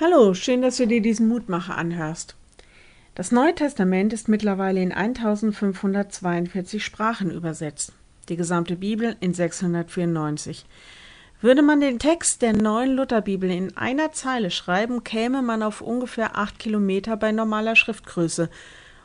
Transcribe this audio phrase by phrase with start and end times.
[0.00, 2.36] Hallo, schön, dass du dir diesen Mutmacher anhörst.
[3.16, 7.92] Das Neue Testament ist mittlerweile in 1542 Sprachen übersetzt,
[8.28, 10.66] die gesamte Bibel in 694.
[11.40, 16.38] Würde man den Text der neuen Lutherbibel in einer Zeile schreiben, käme man auf ungefähr
[16.38, 18.50] acht Kilometer bei normaler Schriftgröße,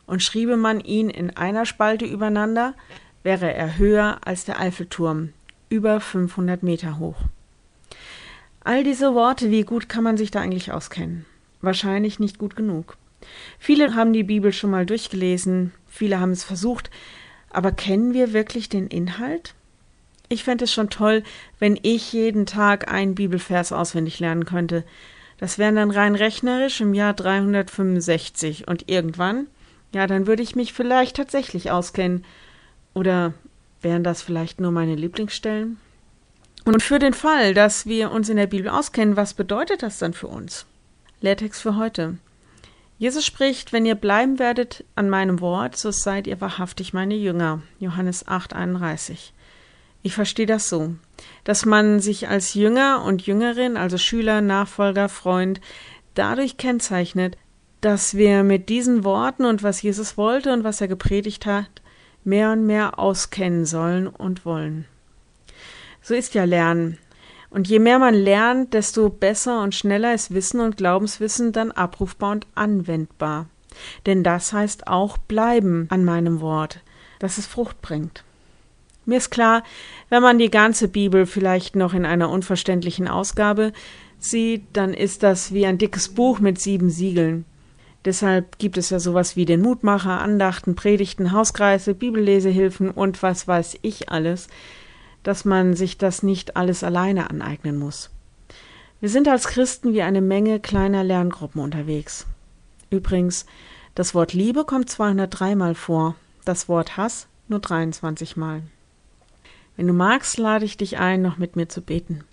[0.05, 2.75] und schriebe man ihn in einer Spalte übereinander,
[3.23, 5.33] wäre er höher als der Eiffelturm,
[5.69, 7.17] über 500 Meter hoch.
[8.63, 11.25] All diese Worte, wie gut kann man sich da eigentlich auskennen?
[11.61, 12.97] Wahrscheinlich nicht gut genug.
[13.59, 16.89] Viele haben die Bibel schon mal durchgelesen, viele haben es versucht,
[17.49, 19.53] aber kennen wir wirklich den Inhalt?
[20.29, 21.23] Ich fände es schon toll,
[21.59, 24.83] wenn ich jeden Tag einen Bibelvers auswendig lernen könnte.
[25.37, 29.47] Das wären dann rein rechnerisch im Jahr 365 und irgendwann,
[29.93, 32.25] ja, dann würde ich mich vielleicht tatsächlich auskennen.
[32.93, 33.33] Oder
[33.81, 35.79] wären das vielleicht nur meine Lieblingsstellen?
[36.65, 40.13] Und für den Fall, dass wir uns in der Bibel auskennen, was bedeutet das dann
[40.13, 40.65] für uns?
[41.19, 42.17] Lehrtext für heute.
[42.97, 47.61] Jesus spricht, wenn ihr bleiben werdet an meinem Wort, so seid ihr wahrhaftig meine Jünger.
[47.79, 49.33] Johannes 8, 31.
[50.03, 50.95] Ich verstehe das so,
[51.43, 55.59] dass man sich als Jünger und Jüngerin, also Schüler, Nachfolger, Freund,
[56.13, 57.37] dadurch kennzeichnet,
[57.81, 61.81] dass wir mit diesen Worten und was Jesus wollte und was er gepredigt hat,
[62.23, 64.85] mehr und mehr auskennen sollen und wollen.
[66.03, 66.97] So ist ja Lernen.
[67.49, 72.31] Und je mehr man lernt, desto besser und schneller ist Wissen und Glaubenswissen dann abrufbar
[72.31, 73.47] und anwendbar.
[74.05, 76.81] Denn das heißt auch bleiben an meinem Wort,
[77.19, 78.23] dass es Frucht bringt.
[79.05, 79.63] Mir ist klar,
[80.09, 83.71] wenn man die ganze Bibel vielleicht noch in einer unverständlichen Ausgabe
[84.19, 87.45] sieht, dann ist das wie ein dickes Buch mit sieben Siegeln.
[88.05, 93.77] Deshalb gibt es ja sowas wie den Mutmacher, Andachten, Predigten, Hauskreise, Bibellesehilfen und was weiß
[93.81, 94.49] ich alles,
[95.23, 98.09] dass man sich das nicht alles alleine aneignen muss.
[98.99, 102.25] Wir sind als Christen wie eine Menge kleiner Lerngruppen unterwegs.
[102.89, 103.45] Übrigens,
[103.95, 106.15] das Wort Liebe kommt 203 Mal vor,
[106.45, 108.61] das Wort Hass nur 23 Mal.
[109.75, 112.23] Wenn du magst, lade ich dich ein, noch mit mir zu beten.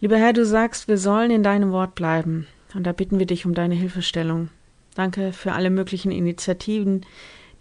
[0.00, 3.46] Lieber Herr, du sagst, wir sollen in deinem Wort bleiben, und da bitten wir dich
[3.46, 4.50] um deine Hilfestellung.
[4.94, 7.06] Danke für alle möglichen Initiativen,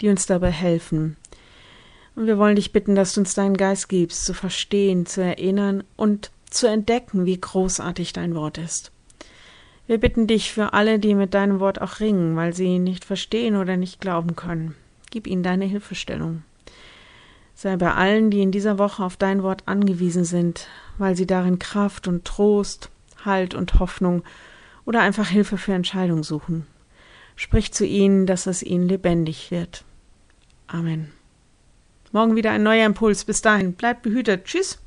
[0.02, 1.16] die uns dabei helfen.
[2.16, 5.84] Und wir wollen dich bitten, dass du uns deinen Geist gibst, zu verstehen, zu erinnern
[5.98, 8.92] und zu entdecken, wie großartig dein Wort ist.
[9.88, 13.06] Wir bitten dich für alle, die mit deinem Wort auch ringen, weil sie ihn nicht
[13.06, 14.76] verstehen oder nicht glauben können.
[15.12, 16.44] Gib ihnen deine Hilfestellung.
[17.54, 20.68] Sei bei allen, die in dieser Woche auf dein Wort angewiesen sind,
[20.98, 22.90] weil sie darin Kraft und Trost,
[23.24, 24.24] Halt und Hoffnung
[24.86, 26.68] oder einfach Hilfe für Entscheidungen suchen.
[27.36, 29.84] Sprich zu ihnen, dass es ihnen lebendig wird.
[30.68, 31.12] Amen.
[32.16, 33.26] Morgen wieder ein neuer Impuls.
[33.26, 34.46] Bis dahin, bleibt behütet.
[34.46, 34.80] Tschüss.